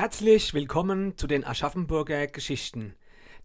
[0.00, 2.94] Herzlich willkommen zu den Aschaffenburger Geschichten,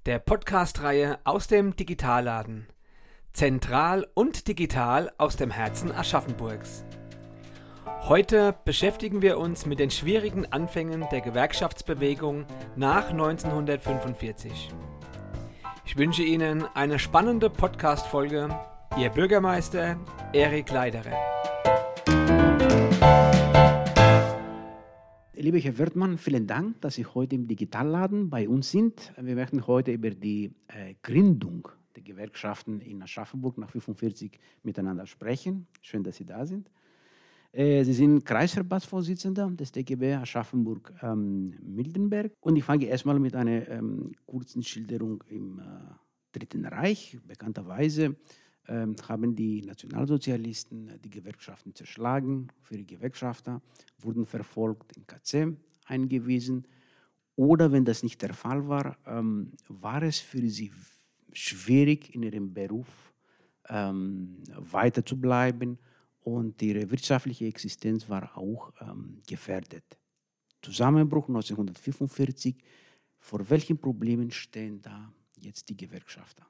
[0.05, 2.67] der Podcast-Reihe aus dem Digitalladen.
[3.33, 6.85] Zentral und digital aus dem Herzen Aschaffenburgs.
[8.03, 12.45] Heute beschäftigen wir uns mit den schwierigen Anfängen der Gewerkschaftsbewegung
[12.75, 14.69] nach 1945.
[15.87, 18.55] Ich wünsche Ihnen eine spannende Podcast-Folge.
[18.95, 19.97] Ihr Bürgermeister
[20.33, 21.17] Erik Leiderer.
[25.43, 29.11] Lieber Herr Wirtmann, vielen Dank, dass Sie heute im Digitalladen bei uns sind.
[29.17, 35.67] Wir möchten heute über die äh, Gründung der Gewerkschaften in Aschaffenburg nach 45 miteinander sprechen.
[35.81, 36.71] Schön, dass Sie da sind.
[37.51, 42.31] Äh, Sie sind Kreisverbandsvorsitzender des DGB Aschaffenburg-Mildenberg.
[42.31, 45.63] Ähm, und ich fange erstmal mit einer ähm, kurzen Schilderung im äh,
[46.31, 47.19] Dritten Reich.
[47.27, 48.15] Bekannterweise
[48.67, 53.61] haben die Nationalsozialisten die Gewerkschaften zerschlagen, für die Gewerkschafter
[53.99, 56.65] wurden verfolgt, in KZ eingewiesen.
[57.35, 60.71] Oder wenn das nicht der Fall war, ähm, war es für sie
[61.33, 63.13] schwierig, in ihrem Beruf
[63.69, 65.79] ähm, weiter zu bleiben
[66.21, 69.83] und ihre wirtschaftliche Existenz war auch ähm, gefährdet.
[70.61, 72.55] Zusammenbruch 1945.
[73.19, 76.45] Vor welchen Problemen stehen da jetzt die Gewerkschafter?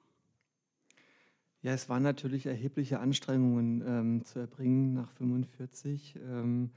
[1.63, 6.17] Ja, es waren natürlich erhebliche Anstrengungen ähm, zu erbringen nach 1945.
[6.17, 6.71] Ähm,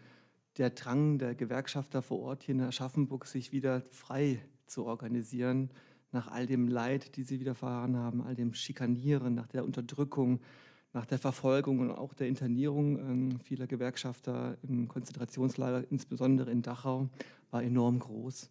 [0.59, 5.71] der Drang der Gewerkschafter vor Ort hier in Aschaffenburg, sich wieder frei zu organisieren,
[6.13, 10.39] nach all dem Leid, die sie widerfahren haben, all dem Schikanieren, nach der Unterdrückung,
[10.93, 17.09] nach der Verfolgung und auch der Internierung ähm, vieler Gewerkschafter im Konzentrationslager, insbesondere in Dachau,
[17.51, 18.51] war enorm groß.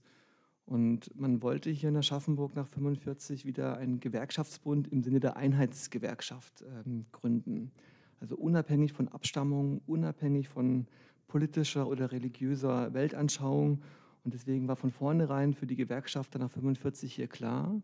[0.65, 6.63] Und man wollte hier in Aschaffenburg nach 45 wieder einen Gewerkschaftsbund im Sinne der Einheitsgewerkschaft
[6.63, 7.71] ähm, gründen.
[8.19, 10.87] Also unabhängig von Abstammung, unabhängig von
[11.27, 13.81] politischer oder religiöser Weltanschauung.
[14.23, 17.79] Und deswegen war von vornherein für die Gewerkschafter nach 45 hier klar,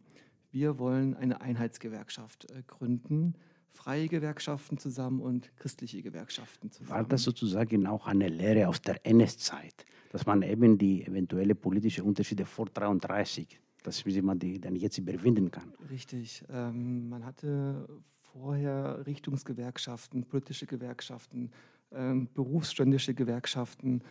[0.51, 3.35] wir wollen eine Einheitsgewerkschaft äh, gründen,
[3.71, 6.89] freie Gewerkschaften zusammen und christliche Gewerkschaften zusammen.
[6.89, 9.85] War das sozusagen auch eine Lehre aus der NS-Zeit?
[10.11, 15.49] dass man eben die eventuelle politische Unterschiede vor 33, dass man die dann jetzt überwinden
[15.49, 15.73] kann.
[15.89, 16.43] Richtig.
[16.49, 17.87] Ähm, man hatte
[18.33, 21.51] vorher Richtungsgewerkschaften, politische Gewerkschaften,
[21.93, 24.01] ähm, berufsständische Gewerkschaften.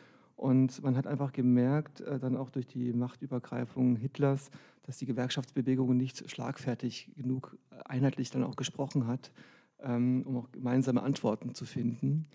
[0.41, 4.51] Und man hat einfach gemerkt, äh, dann auch durch die Machtübergreifung Hitlers,
[4.85, 9.33] dass die Gewerkschaftsbewegung nicht schlagfertig genug äh, einheitlich dann auch gesprochen hat,
[9.81, 12.27] ähm, um auch gemeinsame Antworten zu finden.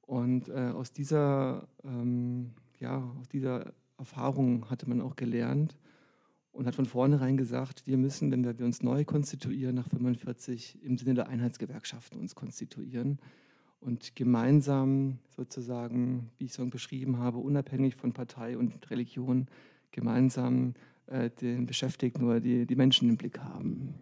[0.00, 2.50] Und äh, aus dieser ähm,
[2.80, 5.78] ja, aus dieser Erfahrung hatte man auch gelernt
[6.50, 10.98] und hat von vornherein gesagt, wir müssen, wenn wir uns neu konstituieren, nach 45 im
[10.98, 13.20] Sinne der Einheitsgewerkschaften uns konstituieren
[13.84, 19.46] und gemeinsam sozusagen, wie ich es schon beschrieben habe, unabhängig von Partei und Religion,
[19.92, 20.74] gemeinsam
[21.06, 23.94] äh, den Beschäftigten oder die, die Menschen im Blick haben.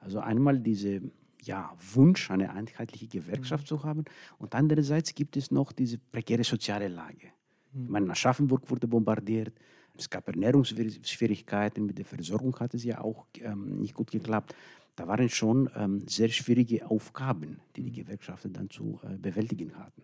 [0.00, 1.02] Also einmal diese
[1.42, 3.68] ja, Wunsch, eine einheitliche Gewerkschaft mhm.
[3.68, 4.04] zu haben
[4.38, 7.28] und andererseits gibt es noch diese prekäre soziale Lage.
[7.74, 9.52] Ich meine, Aschaffenburg wurde bombardiert.
[9.98, 14.54] Es gab Ernährungsschwierigkeiten, mit der Versorgung hat es ja auch ähm, nicht gut geklappt.
[14.96, 20.02] Da waren schon ähm, sehr schwierige Aufgaben, die die Gewerkschaften dann zu äh, bewältigen hatten.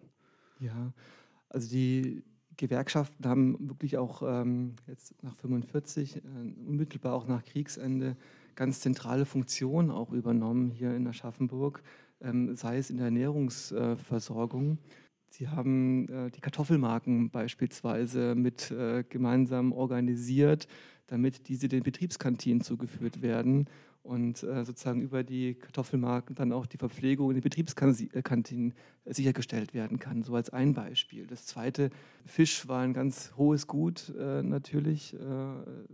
[0.60, 0.92] Ja,
[1.48, 2.22] also die
[2.58, 6.20] Gewerkschaften haben wirklich auch ähm, jetzt nach 45, äh,
[6.66, 8.16] unmittelbar auch nach Kriegsende,
[8.54, 11.82] ganz zentrale Funktionen auch übernommen hier in Aschaffenburg,
[12.20, 14.72] ähm, sei es in der Ernährungsversorgung.
[14.72, 14.76] Äh,
[15.30, 20.68] Sie haben äh, die Kartoffelmarken beispielsweise mit äh, gemeinsam organisiert,
[21.06, 23.66] damit diese den Betriebskantinen zugeführt werden
[24.02, 28.74] und äh, sozusagen über die Kartoffelmarken dann auch die Verpflegung in den Betriebskantinen
[29.04, 30.22] sichergestellt werden kann.
[30.22, 31.26] So als ein Beispiel.
[31.26, 31.90] Das zweite,
[32.26, 35.18] Fisch war ein ganz hohes Gut äh, natürlich äh,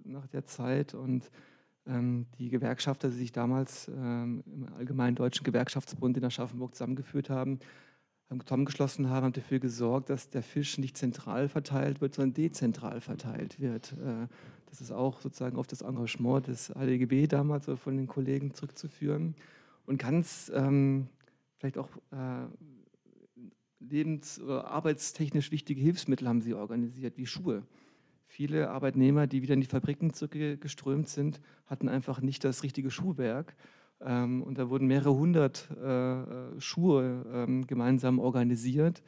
[0.05, 1.31] nach der Zeit und
[1.87, 7.59] ähm, die Gewerkschafter, die sich damals ähm, im Allgemeinen Deutschen Gewerkschaftsbund in Aschaffenburg zusammengeführt haben,
[8.45, 13.59] zusammengeschlossen haben, haben dafür gesorgt, dass der Fisch nicht zentral verteilt wird, sondern dezentral verteilt
[13.59, 13.95] wird.
[14.69, 18.55] Äh, das ist auch sozusagen auf das Engagement des ADGB damals oder von den Kollegen
[18.55, 19.35] zurückzuführen.
[19.87, 21.09] Und ganz ähm,
[21.57, 22.47] vielleicht auch äh,
[23.81, 27.63] lebens- oder arbeitstechnisch wichtige Hilfsmittel haben sie organisiert, wie Schuhe.
[28.27, 33.57] Viele Arbeitnehmer, die wieder in die Fabriken zurückgeströmt sind, hatten einfach nicht das richtige Schuhwerk
[34.01, 39.03] ähm, und da wurden mehrere hundert äh, äh, Schuhe ähm, gemeinsam organisiert.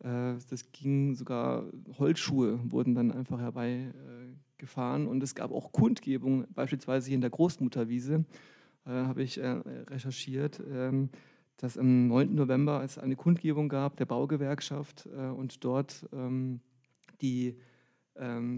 [0.00, 1.64] Äh, das ging sogar,
[1.98, 3.40] Holzschuhe wurden dann einfach
[4.60, 5.06] herbeigefahren.
[5.06, 8.24] und es gab auch Kundgebungen, beispielsweise hier in der Großmutterwiese,
[8.86, 11.10] habe ich recherchiert, ähm,
[11.58, 12.34] dass am 9.
[12.34, 16.08] November es eine Kundgebung gab der Baugewerkschaft und dort
[17.20, 17.56] die ähm,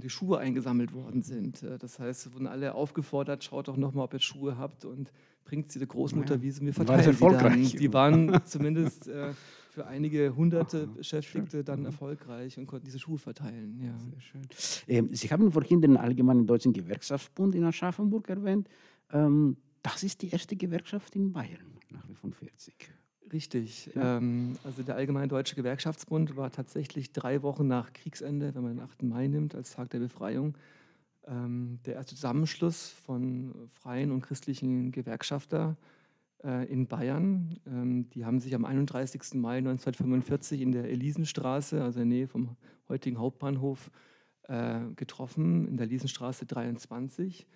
[0.01, 1.63] die Schuhe eingesammelt worden sind.
[1.63, 5.13] Äh, das heißt, es wurden alle aufgefordert, schaut doch nochmal, ob ihr Schuhe habt und
[5.45, 7.05] bringt sie der Großmutter, wie sie mir verteilen.
[7.05, 7.73] Erfolgreich?
[7.73, 9.33] Die, die waren zumindest äh,
[9.71, 11.65] für einige hunderte Aha, Beschäftigte schön.
[11.65, 11.87] dann mhm.
[11.87, 13.81] erfolgreich und konnten diese Schuhe verteilen.
[13.83, 13.99] Ja.
[13.99, 14.43] Sehr schön.
[14.87, 18.69] Ähm, sie haben vorhin den Allgemeinen Deutschen Gewerkschaftsbund in Aschaffenburg erwähnt.
[19.13, 22.75] Ähm, das ist die erste Gewerkschaft in Bayern nach 1945.
[23.33, 23.91] Richtig.
[23.95, 24.19] Ja.
[24.19, 28.85] Ähm, also der Allgemeine Deutsche Gewerkschaftsbund war tatsächlich drei Wochen nach Kriegsende, wenn man den
[28.85, 29.03] 8.
[29.03, 30.55] Mai nimmt, als Tag der Befreiung,
[31.27, 35.77] ähm, der erste Zusammenschluss von freien und christlichen Gewerkschafter
[36.45, 37.59] äh, in Bayern.
[37.67, 39.35] Ähm, die haben sich am 31.
[39.35, 42.57] Mai 1945 in der Elisenstraße, also in der Nähe vom
[42.89, 43.91] heutigen Hauptbahnhof,
[44.49, 47.47] äh, getroffen, in der Elisenstraße 23.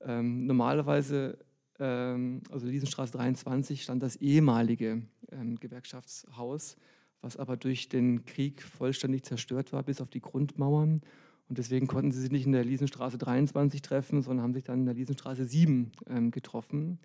[0.00, 1.38] Ähm, normalerweise
[1.84, 6.76] also Liesenstraße 23, stand das ehemalige ähm, Gewerkschaftshaus,
[7.20, 11.00] was aber durch den Krieg vollständig zerstört war, bis auf die Grundmauern.
[11.48, 14.80] Und deswegen konnten sie sich nicht in der Liesenstraße 23 treffen, sondern haben sich dann
[14.80, 16.98] in der Liesenstraße 7 ähm, getroffen.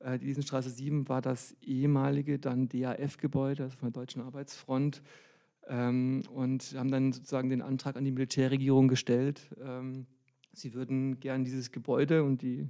[0.00, 5.02] Äh, die Liesenstraße 7 war das ehemalige dann DAF-Gebäude, also von der Deutschen Arbeitsfront.
[5.68, 10.06] Ähm, und haben dann sozusagen den Antrag an die Militärregierung gestellt, ähm,
[10.52, 12.68] sie würden gern dieses Gebäude und die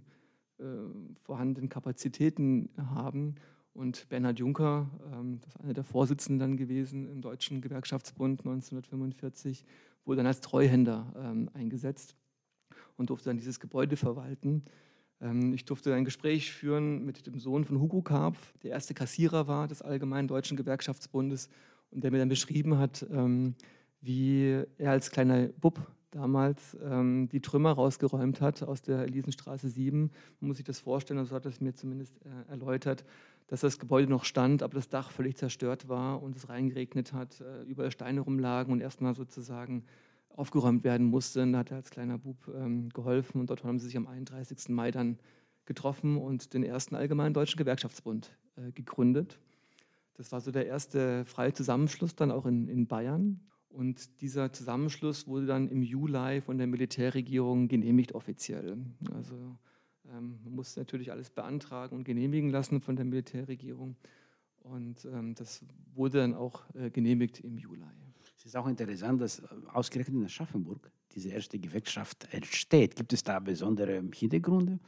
[1.22, 3.36] vorhandenen Kapazitäten haben.
[3.76, 9.64] Und Bernhard Juncker, ähm, das ist einer der Vorsitzenden dann gewesen im Deutschen Gewerkschaftsbund 1945,
[10.06, 12.16] wurde dann als Treuhänder ähm, eingesetzt
[12.96, 14.64] und durfte dann dieses Gebäude verwalten.
[15.20, 19.46] Ähm, ich durfte ein Gespräch führen mit dem Sohn von Hugo Karpf, der erste Kassierer
[19.46, 21.50] war des Allgemeinen Deutschen Gewerkschaftsbundes
[21.90, 23.06] und der mir dann beschrieben hat,
[24.00, 25.78] wie er als kleiner Bub
[26.16, 30.10] damals ähm, die Trümmer rausgeräumt hat aus der Elisenstraße 7.
[30.40, 33.04] Man muss sich das vorstellen, so hat es mir zumindest äh, erläutert,
[33.48, 37.40] dass das Gebäude noch stand, aber das Dach völlig zerstört war und es reingeregnet hat,
[37.40, 39.84] äh, überall Steine rumlagen und erstmal sozusagen
[40.30, 41.46] aufgeräumt werden musste.
[41.50, 44.70] Da hat er als kleiner Bub ähm, geholfen und dort haben sie sich am 31.
[44.70, 45.18] Mai dann
[45.66, 49.38] getroffen und den ersten Allgemeinen Deutschen Gewerkschaftsbund äh, gegründet.
[50.14, 53.40] Das war so der erste freie Zusammenschluss dann auch in, in Bayern.
[53.76, 58.78] Und dieser Zusammenschluss wurde dann im Juli von der Militärregierung genehmigt offiziell.
[59.12, 59.34] Also
[60.10, 63.96] ähm, man musste natürlich alles beantragen und genehmigen lassen von der Militärregierung.
[64.60, 65.62] Und ähm, das
[65.94, 67.82] wurde dann auch äh, genehmigt im Juli.
[68.38, 72.96] Es ist auch interessant, dass äh, ausgerechnet in Aschaffenburg diese erste Gewerkschaft entsteht.
[72.96, 74.78] Gibt es da besondere Hintergründe?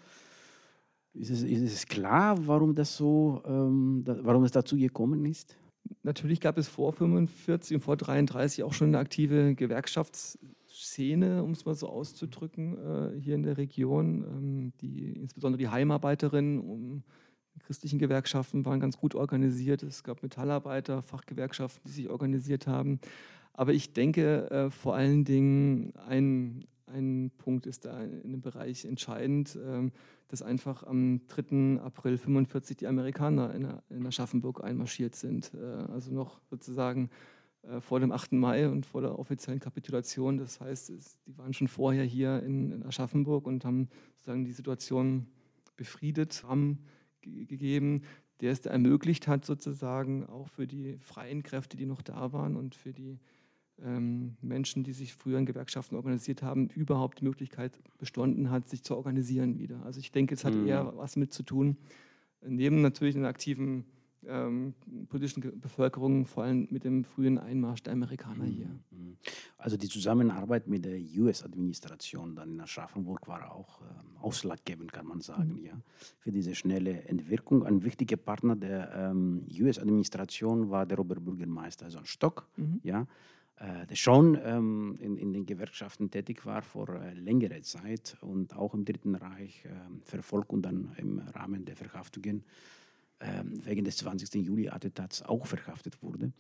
[1.13, 5.59] Ist es, ist es klar, warum, das so, ähm, da, warum es dazu gekommen ist?
[6.03, 11.65] Natürlich gab es vor 45 und vor 33 auch schon eine aktive Gewerkschaftsszene, um es
[11.65, 14.25] mal so auszudrücken, äh, hier in der Region.
[14.25, 17.03] Ähm, die, insbesondere die Heimarbeiterinnen um
[17.59, 19.83] christlichen Gewerkschaften waren ganz gut organisiert.
[19.83, 23.01] Es gab Metallarbeiter, Fachgewerkschaften, die sich organisiert haben.
[23.53, 28.85] Aber ich denke äh, vor allen Dingen, ein, ein Punkt ist da in dem Bereich
[28.85, 29.59] entscheidend.
[29.63, 29.93] Ähm,
[30.29, 31.81] dass einfach am 3.
[31.81, 33.55] April 1945 die Amerikaner
[33.89, 35.53] in, Aschaffenburg einmarschiert sind.
[35.55, 37.11] Äh, also noch sozusagen
[37.63, 38.33] äh, vor dem 8.
[38.33, 40.37] Mai und vor der offiziellen Kapitulation.
[40.37, 40.91] Das heißt,
[41.27, 45.27] die waren schon vorher hier in, Aschaffenburg und haben sozusagen die Situation
[45.77, 46.85] befriedet, haben
[47.23, 48.03] gegeben,
[48.41, 52.75] der es ermöglicht hat, sozusagen auch für die freien Kräfte, die noch da waren und
[52.75, 53.19] für die
[53.81, 58.97] Menschen, die sich früher in Gewerkschaften organisiert haben, überhaupt die Möglichkeit bestanden hat, sich zu
[58.97, 59.85] organisieren wieder.
[59.85, 60.67] Also ich denke, es hat mhm.
[60.67, 61.77] eher was mit zu tun,
[62.43, 63.85] neben natürlich einer aktiven
[64.27, 64.75] ähm,
[65.09, 68.51] politischen Bevölkerung, vor allem mit dem frühen Einmarsch der Amerikaner mhm.
[68.51, 68.67] hier.
[68.91, 69.17] Mhm.
[69.57, 75.21] Also die Zusammenarbeit mit der US-Administration dann in Aschaffenburg war auch ähm, ausschlaggebend, kann man
[75.21, 75.65] sagen, mhm.
[75.65, 75.81] ja,
[76.19, 77.65] für diese schnelle Entwirkung.
[77.65, 82.81] Ein wichtiger Partner der ähm, US-Administration war der Oberbürgermeister John Stock, mhm.
[82.83, 83.07] ja,
[83.95, 88.85] schon ähm, in, in, den Gewerkschaften tätig war vor äh, längerer Zeit und auch im
[88.85, 89.71] Dritten Reich äh,
[90.05, 92.45] verfolgt und dann im Rahmen der Verhaftungen
[93.21, 94.35] ähm, wegen des 20.
[94.47, 96.27] Juli-Attentats auch verhaftet wurde.
[96.27, 96.33] Mhm.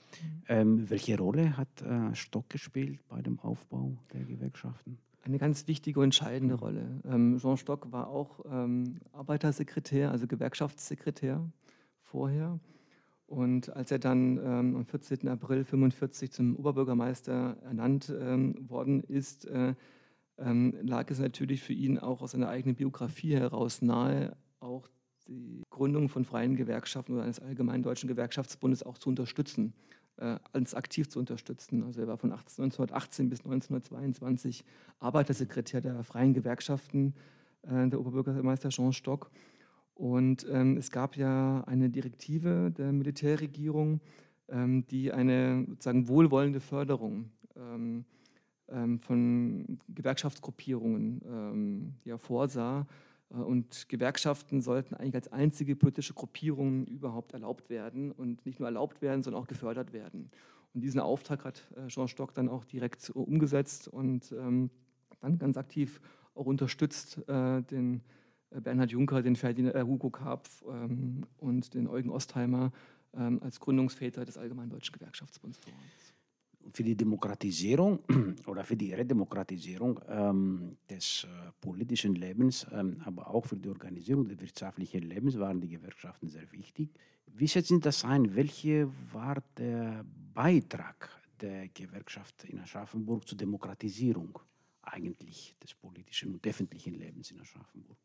[0.48, 4.98] Ähm, welche Rolle hat äh, Stock gespielt bei dem Aufbau der Gewerkschaften?
[5.24, 6.60] Eine ganz wichtige und entscheidende mhm.
[6.60, 7.00] Rolle.
[7.04, 11.44] Ähm, Jean Stock war auch ähm, Arbeitersekretär, also Gewerkschaftssekretär
[12.04, 12.60] vorher.
[13.28, 15.28] Und als er dann ähm, am 14.
[15.28, 19.74] April 1945 zum Oberbürgermeister ernannt ähm, worden ist, äh,
[20.38, 24.88] ähm, lag es natürlich für ihn auch aus seiner eigenen Biografie heraus nahe, auch
[25.26, 29.74] die Gründung von freien Gewerkschaften oder eines allgemeinen deutschen Gewerkschaftsbundes auch zu unterstützen,
[30.16, 31.82] äh, als aktiv zu unterstützen.
[31.82, 34.64] Also er war von 18, 1918 bis 1922
[35.00, 37.12] Arbeitersekretär der freien Gewerkschaften,
[37.60, 39.30] äh, der Oberbürgermeister Jean Stock.
[39.98, 44.00] Und ähm, es gab ja eine Direktive der Militärregierung,
[44.48, 48.04] ähm, die eine sozusagen wohlwollende Förderung ähm,
[48.68, 52.86] ähm, von Gewerkschaftsgruppierungen ähm, ja, vorsah.
[53.30, 58.68] Äh, und Gewerkschaften sollten eigentlich als einzige politische Gruppierung überhaupt erlaubt werden und nicht nur
[58.68, 60.30] erlaubt werden, sondern auch gefördert werden.
[60.74, 64.70] Und diesen Auftrag hat äh, Jean Stock dann auch direkt umgesetzt und ähm,
[65.20, 66.00] dann ganz aktiv
[66.36, 68.00] auch unterstützt äh, den äh,
[68.50, 72.72] Bernhard Juncker, den Ferdinand äh, Hugo Karpf ähm, und den Eugen Ostheimer
[73.14, 76.14] ähm, als Gründungsväter des Allgemeinen Deutschen Gewerkschaftsbundsverbands.
[76.72, 78.00] Für die Demokratisierung
[78.46, 84.28] oder für die Redemokratisierung ähm, des äh, politischen Lebens, ähm, aber auch für die Organisierung
[84.28, 86.90] des wirtschaftlichen Lebens waren die Gewerkschaften sehr wichtig.
[87.26, 88.34] Wie schätzen Sie das ein?
[88.34, 91.08] Welcher war der Beitrag
[91.40, 94.38] der Gewerkschaft in Aschaffenburg zur Demokratisierung
[94.82, 97.98] eigentlich des politischen und öffentlichen Lebens in Aschaffenburg?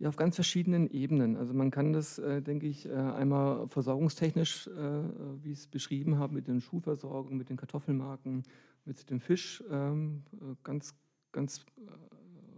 [0.00, 1.36] Ja, auf ganz verschiedenen Ebenen.
[1.36, 4.72] Also man kann das, äh, denke ich, äh, einmal versorgungstechnisch, äh,
[5.42, 8.42] wie ich es beschrieben habe, mit den Schuhversorgung, mit den Kartoffelmarken,
[8.84, 10.94] mit dem Fisch, ähm, äh, ganz,
[11.30, 11.90] ganz äh,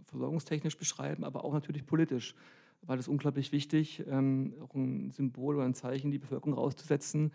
[0.05, 2.33] versorgungstechnisch beschreiben, aber auch natürlich politisch
[2.81, 7.31] war das unglaublich wichtig, ähm, auch ein Symbol oder ein Zeichen, die Bevölkerung rauszusetzen.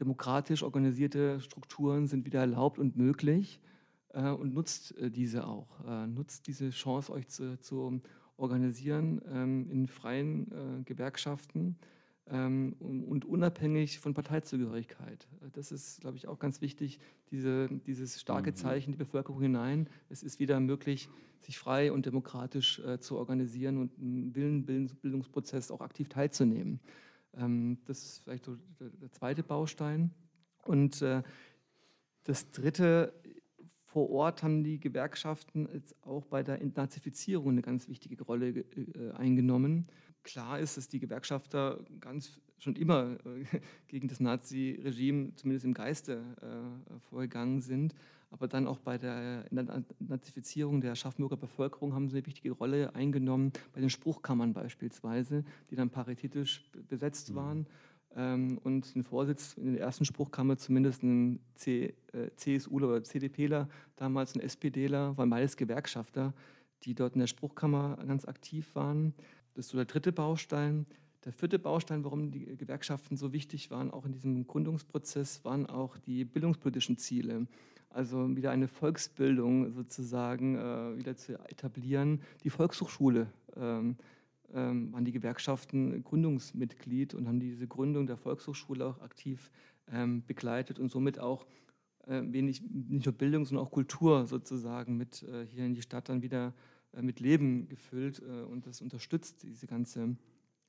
[0.00, 3.60] Demokratisch organisierte Strukturen sind wieder erlaubt und möglich
[4.10, 5.68] äh, und nutzt diese auch.
[6.06, 8.00] nutzt diese Chance, euch zu, zu
[8.40, 11.76] organisieren ähm, in freien äh, Gewerkschaften
[12.28, 15.28] ähm, und unabhängig von Parteizugehörigkeit.
[15.52, 16.98] Das ist, glaube ich, auch ganz wichtig,
[17.30, 18.56] diese, dieses starke mhm.
[18.56, 19.88] Zeichen die Bevölkerung hinein.
[20.08, 21.08] Es ist wieder möglich,
[21.40, 26.80] sich frei und demokratisch äh, zu organisieren und im Willenbildungsprozess auch aktiv teilzunehmen.
[27.34, 30.10] Ähm, das ist vielleicht so der, der zweite Baustein.
[30.64, 31.22] Und äh,
[32.24, 33.12] das dritte
[33.92, 39.10] vor Ort haben die Gewerkschaften jetzt auch bei der Entnazifizierung eine ganz wichtige Rolle äh,
[39.16, 39.88] eingenommen.
[40.22, 46.22] Klar ist, dass die Gewerkschafter ganz schon immer äh, gegen das Nazi-Regime, zumindest im Geiste,
[46.40, 47.94] äh, vorgegangen sind.
[48.30, 49.44] Aber dann auch bei der
[49.98, 55.74] Nazifizierung der Aschaffenburger Bevölkerung haben sie eine wichtige Rolle eingenommen, bei den Spruchkammern beispielsweise, die
[55.74, 57.34] dann paritätisch besetzt mhm.
[57.34, 57.66] waren
[58.14, 64.34] und den Vorsitz in der ersten Spruchkammer zumindest ein C, äh, CSUler oder CDPler, damals
[64.34, 66.34] ein SPDler, waren beides Gewerkschafter,
[66.82, 69.14] die dort in der Spruchkammer ganz aktiv waren.
[69.54, 70.86] Das ist so der dritte Baustein.
[71.24, 75.98] Der vierte Baustein, warum die Gewerkschaften so wichtig waren, auch in diesem Gründungsprozess, waren auch
[75.98, 77.46] die bildungspolitischen Ziele.
[77.90, 83.26] Also wieder eine Volksbildung sozusagen äh, wieder zu etablieren, die Volkshochschule.
[83.56, 83.96] Ähm,
[84.54, 89.50] ähm, waren die Gewerkschaften Gründungsmitglied und haben diese Gründung der Volkshochschule auch aktiv
[89.92, 91.46] ähm, begleitet und somit auch
[92.06, 96.08] äh, wenig, nicht nur Bildung, sondern auch Kultur sozusagen mit äh, hier in die Stadt
[96.08, 96.54] dann wieder
[96.92, 100.16] äh, mit Leben gefüllt äh, und das unterstützt diese ganze,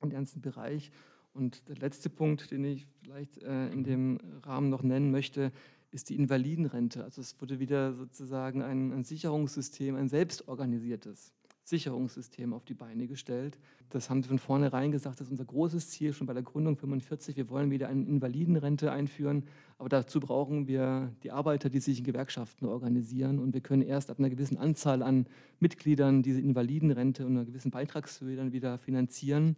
[0.02, 0.90] den ganzen Bereich.
[1.34, 5.52] Und der letzte Punkt, den ich vielleicht äh, in dem Rahmen noch nennen möchte,
[5.90, 7.04] ist die Invalidenrente.
[7.04, 11.32] Also es wurde wieder sozusagen ein, ein Sicherungssystem, ein selbstorganisiertes
[11.64, 13.58] Sicherungssystem auf die Beine gestellt.
[13.90, 16.76] Das haben sie von vornherein gesagt, das ist unser großes Ziel schon bei der Gründung
[16.76, 17.36] 45.
[17.36, 19.44] Wir wollen wieder eine Invalidenrente einführen,
[19.78, 24.10] aber dazu brauchen wir die Arbeiter, die sich in Gewerkschaften organisieren und wir können erst
[24.10, 25.26] ab einer gewissen Anzahl an
[25.60, 29.56] Mitgliedern diese Invalidenrente und einer gewissen Beitragshöhe dann wieder finanzieren.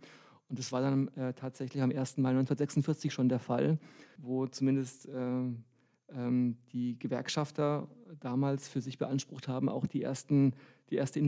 [0.49, 2.19] Und das war dann äh, tatsächlich am 1.
[2.19, 3.79] Mai 1946 schon der Fall,
[4.19, 5.43] wo zumindest äh,
[6.11, 7.89] ähm, die Gewerkschafter
[8.21, 10.55] damals für sich beansprucht haben, auch die, ersten,
[10.91, 11.19] die erste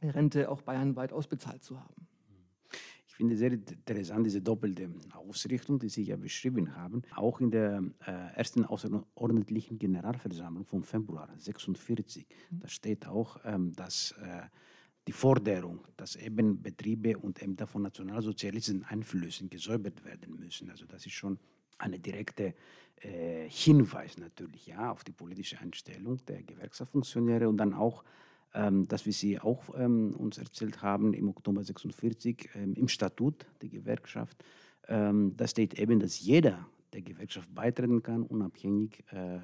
[0.00, 2.06] Invalidenrente auch bayernweit ausbezahlt zu haben.
[3.06, 7.02] Ich finde sehr interessant diese doppelte Ausrichtung, die Sie ja beschrieben haben.
[7.14, 12.60] Auch in der äh, ersten außerordentlichen Generalversammlung vom Februar 1946, mhm.
[12.60, 14.42] da steht auch, ähm, dass äh,
[15.06, 20.68] die Forderung, dass eben Betriebe und Ämter von nationalsozialistischen Einflüssen gesäubert werden müssen.
[20.68, 21.38] Also das ist schon
[21.78, 22.54] eine direkte
[23.00, 28.04] äh, Hinweis natürlich ja, auf die politische Einstellung der Gewerkschaftsfunktionäre und dann auch,
[28.54, 33.46] ähm, dass wir Sie auch ähm, uns erzählt haben im Oktober 46 ähm, im Statut
[33.60, 34.42] der Gewerkschaft,
[34.88, 39.40] ähm, da steht eben, dass jeder der Gewerkschaft beitreten kann, unabhängig äh,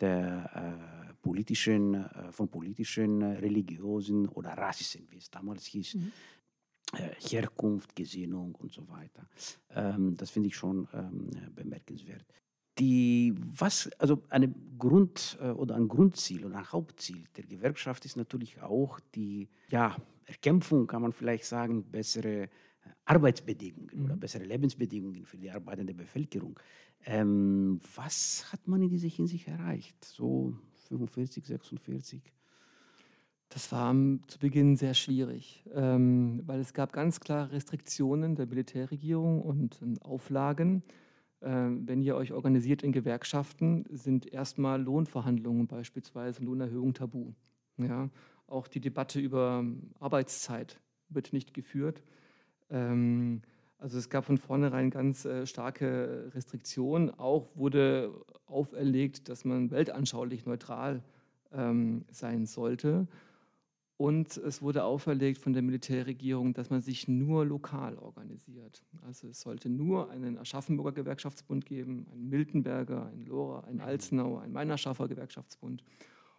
[0.00, 6.12] der äh, politischen, äh, von politischen, religiösen oder rassischen, wie es damals hieß, mhm.
[6.92, 9.26] Äh, Herkunft, Gesinnung und so weiter.
[9.70, 12.24] Ähm, das finde ich schon ähm, bemerkenswert.
[12.78, 18.16] Die, was, also eine Grund, äh, oder ein Grundziel oder ein Hauptziel der Gewerkschaft ist
[18.16, 22.48] natürlich auch die ja, Erkämpfung, kann man vielleicht sagen, bessere äh,
[23.04, 24.04] Arbeitsbedingungen mhm.
[24.06, 26.58] oder bessere Lebensbedingungen für die arbeitende Bevölkerung.
[27.04, 30.04] Ähm, was hat man in dieser Hinsicht erreicht?
[30.04, 30.56] So
[30.88, 32.22] 45, 46?
[33.50, 33.94] Das war
[34.26, 39.98] zu Beginn sehr schwierig, ähm, weil es gab ganz klare Restriktionen der Militärregierung und ähm,
[40.02, 40.82] Auflagen.
[41.44, 47.32] Ähm, wenn ihr euch organisiert in Gewerkschaften, sind erstmal Lohnverhandlungen beispielsweise, Lohnerhöhung tabu.
[47.76, 48.08] Ja?
[48.46, 49.64] Auch die Debatte über
[50.00, 52.02] Arbeitszeit wird nicht geführt.
[52.70, 53.42] Ähm,
[53.78, 57.10] also es gab von vornherein ganz äh, starke Restriktionen.
[57.10, 58.12] Auch wurde
[58.46, 61.02] auferlegt, dass man weltanschaulich neutral
[61.52, 63.06] ähm, sein sollte.
[64.04, 68.84] Und es wurde auferlegt von der Militärregierung, dass man sich nur lokal organisiert.
[69.00, 74.52] Also es sollte nur einen Aschaffenburger Gewerkschaftsbund geben, einen Miltenberger, einen Lora, einen Alzenauer, einen
[74.52, 75.82] Meinerschaffer Gewerkschaftsbund.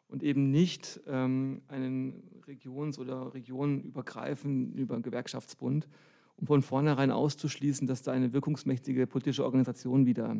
[0.08, 5.88] Und eben nicht ähm, einen regions- oder regionenübergreifenden Gewerkschaftsbund,
[6.36, 10.38] um von vornherein auszuschließen, dass da eine wirkungsmächtige politische Organisation wieder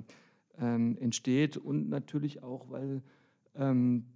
[0.60, 1.58] ähm, entsteht.
[1.58, 3.02] Und natürlich auch, weil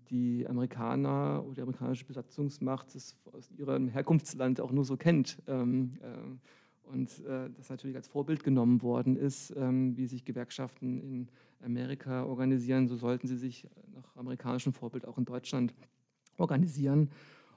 [0.10, 5.42] die Amerikaner oder die amerikanische Besatzungsmacht es aus ihrem Herkunftsland auch nur so kennt.
[5.48, 11.00] Ähm, äh, und äh, das natürlich als Vorbild genommen worden ist, ähm, wie sich Gewerkschaften
[11.00, 11.28] in
[11.64, 15.74] Amerika organisieren, so sollten sie sich nach amerikanischem Vorbild auch in Deutschland
[16.38, 17.12] organisieren.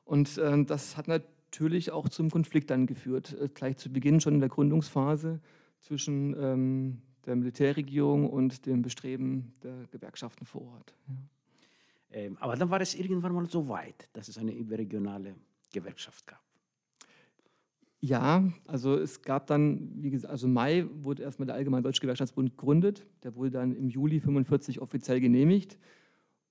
[0.05, 4.41] Und äh, das hat natürlich auch zum Konflikt dann geführt, gleich zu Beginn schon in
[4.41, 5.41] der Gründungsphase
[5.81, 10.95] zwischen ähm, der Militärregierung und dem Bestreben der Gewerkschaften vor Ort.
[11.09, 11.15] Ja.
[12.13, 15.35] Ähm, aber dann war es irgendwann mal so weit, dass es eine überregionale
[15.73, 16.43] Gewerkschaft gab.
[18.05, 22.51] Ja, also es gab dann, wie gesagt, also Mai wurde erstmal der Allgemeine Deutsche Gewerkschaftsbund
[22.51, 23.07] gegründet.
[23.23, 25.79] Der wurde dann im Juli 45 offiziell genehmigt.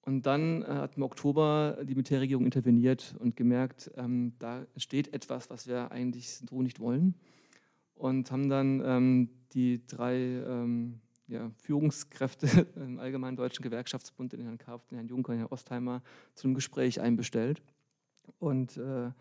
[0.04, 5.50] Und dann äh, hat im Oktober die Militärregierung interveniert und gemerkt, ähm, da steht etwas,
[5.50, 7.16] was wir eigentlich so nicht wollen.
[7.96, 14.58] Und haben dann ähm, die drei ähm, ja, Führungskräfte im Allgemeinen Deutschen Gewerkschaftsbund, den Herrn
[14.58, 16.04] Karpf, den Herrn Juncker, den Herrn Ostheimer,
[16.36, 17.62] zu einem Gespräch einbestellt
[18.40, 19.12] und äh,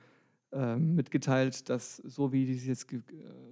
[0.53, 3.01] äh, mitgeteilt, dass so wie dies jetzt äh,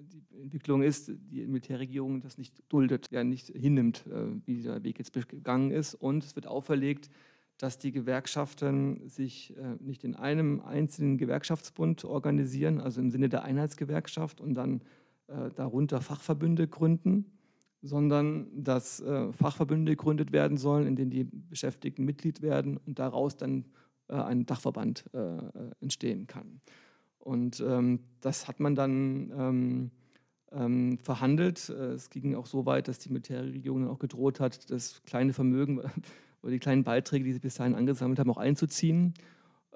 [0.03, 4.99] die Entwicklung ist, die Militärregierung das nicht duldet, ja nicht hinnimmt, äh, wie dieser Weg
[4.99, 5.95] jetzt gegangen ist.
[5.95, 7.09] Und es wird auferlegt,
[7.57, 13.45] dass die Gewerkschaften sich äh, nicht in einem einzelnen Gewerkschaftsbund organisieren, also im Sinne der
[13.45, 14.81] Einheitsgewerkschaft und dann
[15.29, 17.38] äh, darunter Fachverbünde gründen,
[17.83, 23.37] sondern dass äh, Fachverbünde gegründet werden sollen, in denen die Beschäftigten Mitglied werden und daraus
[23.37, 23.67] dann
[24.09, 26.61] äh, ein Dachverband äh, äh entstehen kann.
[27.19, 29.91] Und ähm, das hat man dann ähm,
[30.53, 31.69] ähm, verhandelt.
[31.69, 35.33] Äh, es ging auch so weit, dass die Militärregierung dann auch gedroht hat, das kleine
[35.33, 35.79] Vermögen
[36.43, 39.15] oder die kleinen Beiträge, die sie bis dahin angesammelt haben, auch einzuziehen.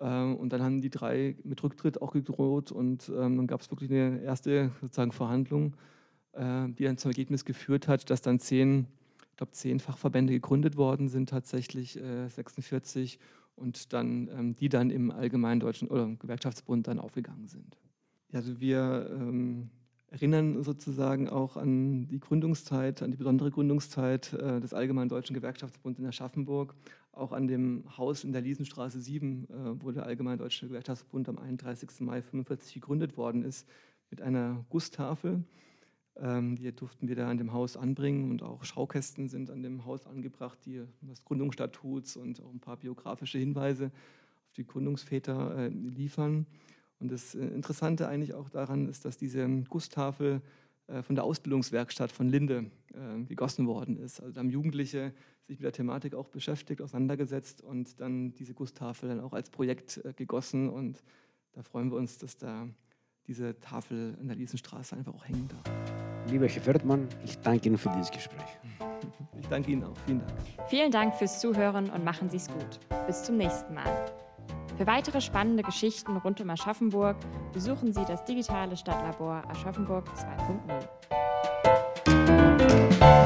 [0.00, 3.70] Ähm, und dann haben die drei mit Rücktritt auch gedroht und ähm, dann gab es
[3.70, 5.76] wirklich eine erste sozusagen Verhandlung
[6.35, 8.87] die dann zum Ergebnis geführt hat, dass dann zehn,
[9.31, 13.18] ich glaube, zehn Fachverbände gegründet worden sind, tatsächlich äh, 46
[13.55, 17.77] und dann ähm, die dann im Allgemeinen Deutschen oder im Gewerkschaftsbund dann aufgegangen sind.
[18.33, 19.68] Also wir ähm,
[20.11, 25.99] erinnern sozusagen auch an die Gründungszeit, an die besondere Gründungszeit äh, des Allgemeinen Deutschen Gewerkschaftsbunds
[25.99, 26.75] in Aschaffenburg,
[27.12, 31.38] auch an dem Haus in der Liesenstraße 7, äh, wo der Allgemeine Deutsche Gewerkschaftsbund am
[31.38, 31.88] 31.
[32.01, 33.66] Mai 1945 gegründet worden ist,
[34.11, 35.45] mit einer Gusstafel.
[36.16, 39.87] Ähm, die durften wir da an dem Haus anbringen und auch Schaukästen sind an dem
[39.87, 43.90] Haus angebracht, die das Gründungsstatuts und auch ein paar biografische Hinweise
[44.44, 46.46] auf die Gründungsväter äh, liefern.
[46.98, 50.42] Und das äh, Interessante eigentlich auch daran ist, dass diese Gusstafel
[50.87, 52.70] äh, von der Ausbildungswerkstatt von Linde
[53.27, 54.20] gegossen worden ist.
[54.20, 55.14] Also da haben Jugendliche
[55.46, 59.98] sich mit der Thematik auch beschäftigt, auseinandergesetzt und dann diese Gusstafel dann auch als Projekt
[60.16, 60.68] gegossen.
[60.68, 61.03] Und
[61.55, 62.68] da freuen wir uns, dass da
[63.27, 66.01] diese Tafel in der Liesenstraße einfach auch hängen darf.
[66.28, 68.40] Lieber Herr Wertmann, ich danke Ihnen für dieses Gespräch.
[69.40, 69.96] Ich danke Ihnen auch.
[70.06, 70.32] Vielen Dank.
[70.68, 72.78] Vielen Dank fürs Zuhören und machen Sie es gut.
[73.06, 74.06] Bis zum nächsten Mal.
[74.78, 77.16] Für weitere spannende Geschichten rund um Aschaffenburg
[77.52, 80.06] besuchen Sie das digitale Stadtlabor Aschaffenburg
[82.08, 83.21] 2.0.